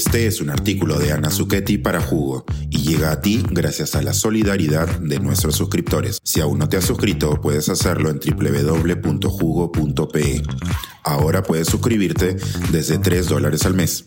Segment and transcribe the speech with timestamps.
[0.00, 4.00] Este es un artículo de Ana Zucchetti para Jugo y llega a ti gracias a
[4.00, 6.20] la solidaridad de nuestros suscriptores.
[6.24, 9.22] Si aún no te has suscrito, puedes hacerlo en www.jugo.pe.
[11.04, 12.38] Ahora puedes suscribirte
[12.72, 14.06] desde 3 dólares al mes.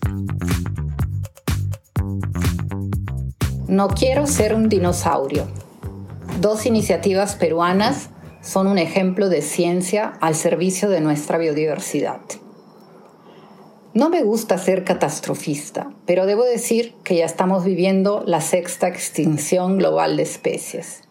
[3.68, 5.48] No quiero ser un dinosaurio.
[6.41, 8.10] Dos iniciativas peruanas
[8.41, 12.21] son un ejemplo de ciencia al servicio de nuestra biodiversidad.
[13.95, 19.77] No me gusta ser catastrofista, pero debo decir que ya estamos viviendo la sexta extinción
[19.77, 21.03] global de especies.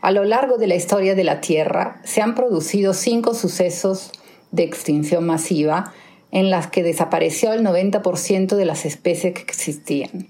[0.00, 4.12] A lo largo de la historia de la Tierra se han producido cinco sucesos
[4.52, 5.92] de extinción masiva
[6.30, 10.28] en las que desapareció el 90% de las especies que existían,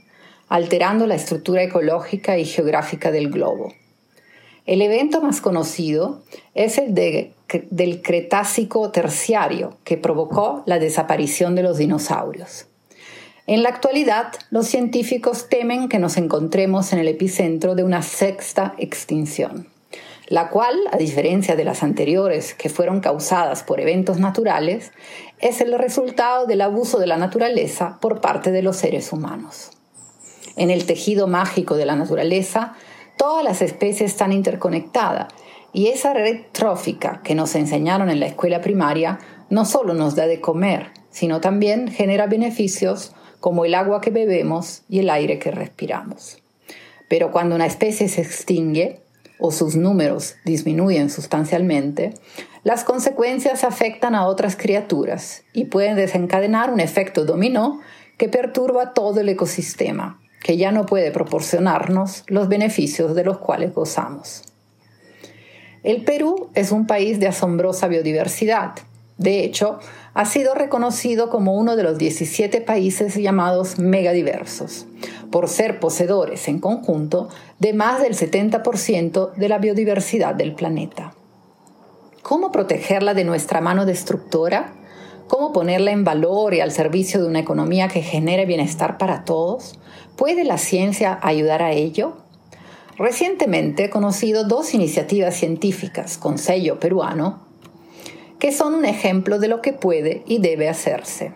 [0.49, 3.73] alterando la estructura ecológica y geográfica del globo.
[4.67, 6.23] El evento más conocido
[6.55, 12.67] es el del Cretácico terciario, que provocó la desaparición de los dinosaurios.
[13.47, 18.75] En la actualidad, los científicos temen que nos encontremos en el epicentro de una sexta
[18.77, 19.69] extinción,
[20.27, 24.91] la cual, a diferencia de las anteriores que fueron causadas por eventos naturales,
[25.39, 29.71] es el resultado del abuso de la naturaleza por parte de los seres humanos.
[30.57, 32.75] En el tejido mágico de la naturaleza
[33.17, 35.33] Todas las especies están interconectadas
[35.73, 39.19] y esa red trófica que nos enseñaron en la escuela primaria
[39.51, 44.83] no solo nos da de comer, sino también genera beneficios como el agua que bebemos
[44.89, 46.43] y el aire que respiramos.
[47.09, 49.01] Pero cuando una especie se extingue
[49.39, 52.15] o sus números disminuyen sustancialmente,
[52.65, 57.81] las consecuencias afectan a otras criaturas y pueden desencadenar un efecto dominó
[58.19, 63.75] que perturba todo el ecosistema, que ya no puede proporcionarnos los beneficios de los cuales
[63.75, 64.45] gozamos.
[65.83, 68.75] El Perú es un país de asombrosa biodiversidad.
[69.19, 69.81] De hecho,
[70.15, 74.87] ha sido reconocido como uno de los 17 países llamados megadiversos,
[75.33, 77.29] por ser poseedores en conjunto
[77.59, 81.13] de más del 70% de la biodiversidad del planeta.
[82.23, 84.76] ¿Cómo protegerla de nuestra mano destructora?
[85.29, 89.79] ¿Cómo ponerla en valor y al servicio de una economía que genere bienestar para todos?
[90.17, 92.17] ¿Puede la ciencia ayudar a ello?
[92.97, 97.47] Recientemente he conocido dos iniciativas científicas con sello peruano
[98.39, 101.33] que son un ejemplo de lo que puede y debe hacerse.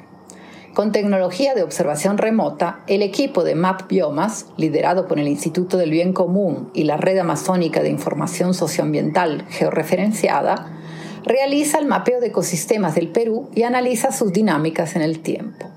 [0.74, 5.90] Con tecnología de observación remota, el equipo de MAP Biomas, liderado por el Instituto del
[5.90, 10.79] Bien Común y la Red Amazónica de Información Socioambiental Georreferenciada,
[11.24, 15.70] realiza el mapeo de ecosistemas del Perú y analiza sus dinámicas en el tiempo.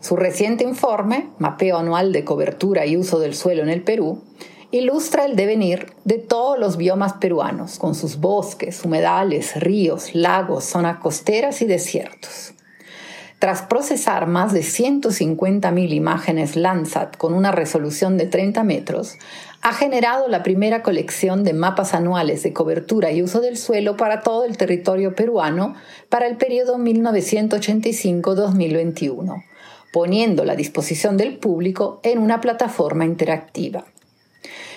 [0.00, 4.22] Su reciente informe, Mapeo Anual de Cobertura y Uso del Suelo en el Perú,
[4.70, 10.98] ilustra el devenir de todos los biomas peruanos, con sus bosques, humedales, ríos, lagos, zonas
[10.98, 12.53] costeras y desiertos.
[13.44, 19.18] Tras procesar más de 150.000 imágenes Landsat con una resolución de 30 metros,
[19.60, 24.22] ha generado la primera colección de mapas anuales de cobertura y uso del suelo para
[24.22, 25.74] todo el territorio peruano
[26.08, 29.44] para el periodo 1985-2021
[29.92, 33.84] poniendo la disposición del público en una plataforma interactiva.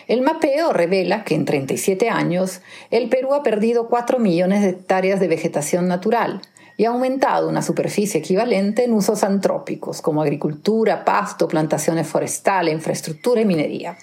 [0.09, 2.59] El mapeo revela que en 37 años
[2.91, 6.41] el Perú ha perdido 4 millones de hectáreas de vegetación natural
[6.77, 13.41] y ha aumentado una superficie equivalente en usos antrópicos como agricultura, pasto, plantaciones forestales, infraestructura
[13.41, 13.97] y minería.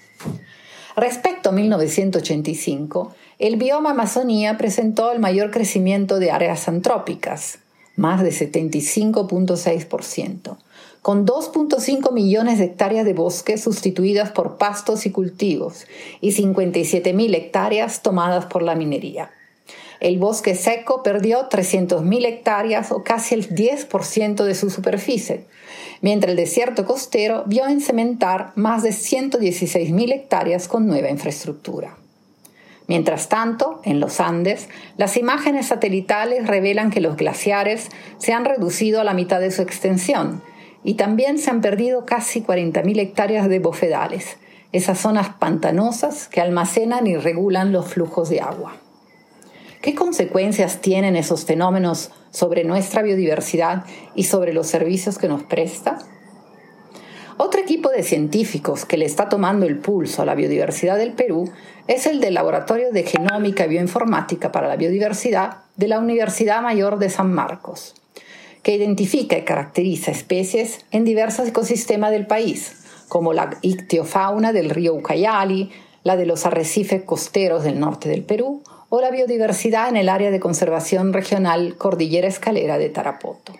[0.96, 7.58] Respecto a 1985, el bioma Amazonía presentó el mayor crecimiento de áreas antrópicas,
[7.96, 10.56] más de 75.6%,
[11.02, 15.86] con 2.5 millones de hectáreas de bosque sustituidas por pastos y cultivos
[16.20, 19.30] y 57.000 hectáreas tomadas por la minería.
[20.00, 25.46] El bosque seco perdió 300.000 hectáreas o casi el 10% de su superficie,
[26.00, 31.96] mientras el desierto costero vio en cementar más de 116.000 hectáreas con nueva infraestructura.
[32.86, 34.68] Mientras tanto, en los Andes,
[34.98, 37.88] las imágenes satelitales revelan que los glaciares
[38.18, 40.42] se han reducido a la mitad de su extensión
[40.82, 44.36] y también se han perdido casi 40.000 hectáreas de bofedales,
[44.72, 48.83] esas zonas pantanosas que almacenan y regulan los flujos de agua.
[49.84, 53.84] ¿Qué consecuencias tienen esos fenómenos sobre nuestra biodiversidad
[54.14, 55.98] y sobre los servicios que nos presta?
[57.36, 61.52] Otro equipo de científicos que le está tomando el pulso a la biodiversidad del Perú
[61.86, 66.98] es el del Laboratorio de Genómica y Bioinformática para la Biodiversidad de la Universidad Mayor
[66.98, 67.92] de San Marcos
[68.62, 72.72] que identifica y caracteriza especies en diversos ecosistemas del país,
[73.08, 75.70] como la ictiofauna del río Ucayali,
[76.04, 80.30] la de los arrecifes costeros del norte del Perú o la biodiversidad en el área
[80.30, 83.54] de conservación regional Cordillera Escalera de Tarapoto.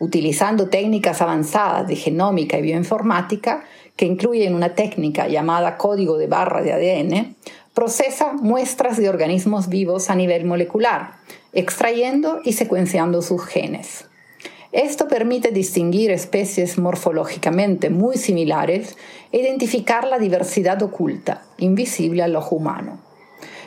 [0.00, 3.64] utilizando técnicas avanzadas de genómica y bioinformática,
[3.96, 7.34] que incluyen una técnica llamada código de barra de ADN,
[7.74, 11.14] procesa muestras de organismos vivos a nivel molecular,
[11.52, 14.04] extrayendo y secuenciando sus genes.
[14.72, 18.96] Esto permite distinguir especies morfológicamente muy similares
[19.32, 22.98] e identificar la diversidad oculta, invisible al ojo humano.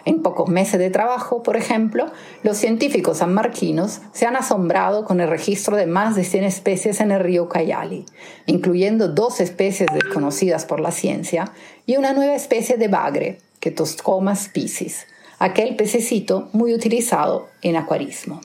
[0.06, 2.06] En pocos meses de trabajo, por ejemplo,
[2.44, 7.12] los científicos sanmarquinos se han asombrado con el registro de más de 100 especies en
[7.12, 8.06] el río Cayali,
[8.46, 11.52] incluyendo dos especies desconocidas por la ciencia
[11.86, 15.08] y una nueva especie de bagre, Ketoscoma species,
[15.40, 18.42] aquel pececito muy utilizado en acuarismo.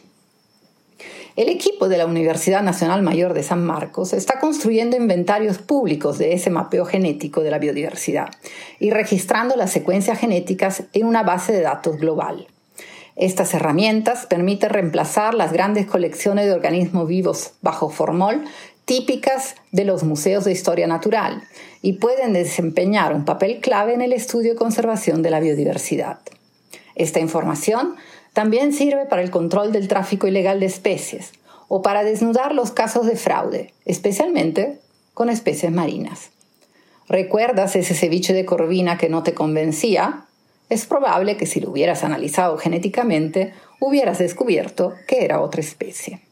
[1.37, 6.33] El equipo de la Universidad Nacional Mayor de San Marcos está construyendo inventarios públicos de
[6.33, 8.31] ese mapeo genético de la biodiversidad
[8.81, 12.47] y registrando las secuencias genéticas en una base de datos global.
[13.17, 18.43] Estas herramientas permiten reemplazar las grandes colecciones de organismos vivos bajo formol
[18.87, 21.43] típicas de los museos de historia natural
[21.83, 26.19] y pueden desempeñar un papel clave en el estudio y conservación de la biodiversidad.
[26.97, 27.95] Esta información
[28.33, 31.33] también sirve para el control del tráfico ilegal de especies
[31.69, 34.81] o para desnudar los casos de fraude, especialmente
[35.15, 36.31] con especies marinas.
[37.09, 40.25] ¿Recuerdas ese ceviche de corvina que no te convencía?
[40.69, 46.26] Es probable que si lo hubieras analizado genéticamente, hubieras descubierto que era otra especie.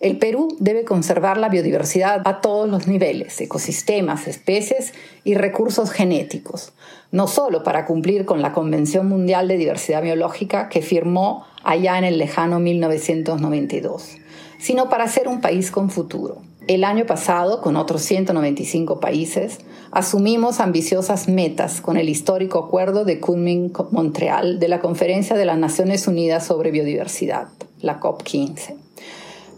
[0.00, 4.94] El Perú debe conservar la biodiversidad a todos los niveles, ecosistemas, especies
[5.24, 6.72] y recursos genéticos,
[7.12, 12.04] no solo para cumplir con la Convención Mundial de Diversidad Biológica que firmó allá en
[12.04, 14.16] el lejano 1992,
[14.58, 16.38] sino para ser un país con futuro.
[16.66, 19.58] El año pasado, con otros 195 países,
[19.90, 26.08] asumimos ambiciosas metas con el histórico acuerdo de Kunming-Montreal de la Conferencia de las Naciones
[26.08, 27.48] Unidas sobre Biodiversidad,
[27.82, 28.89] la COP15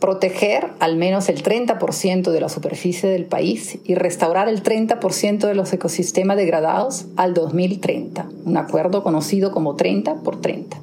[0.03, 5.55] proteger al menos el 30% de la superficie del país y restaurar el 30% de
[5.55, 10.77] los ecosistemas degradados al 2030, un acuerdo conocido como 30 por 30.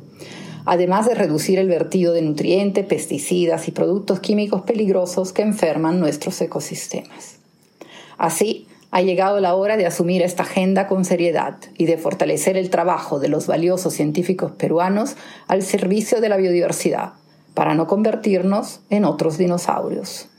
[0.64, 6.40] Además de reducir el vertido de nutrientes, pesticidas y productos químicos peligrosos que enferman nuestros
[6.40, 7.40] ecosistemas.
[8.18, 12.70] Así, ha llegado la hora de asumir esta agenda con seriedad y de fortalecer el
[12.70, 15.18] trabajo de los valiosos científicos peruanos
[15.50, 17.16] al servicio de la biodiversidad
[17.54, 20.30] para no convertirnos en otros dinosaurios.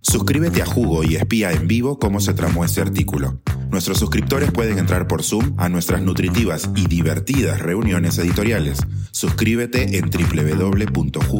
[0.00, 3.40] Suscríbete a Jugo y espía en vivo cómo se tramó este artículo.
[3.70, 8.80] Nuestros suscriptores pueden entrar por Zoom a nuestras nutritivas y divertidas reuniones editoriales.
[9.12, 11.30] Suscríbete en www.jugo.p.